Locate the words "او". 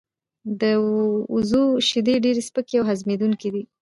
2.77-2.85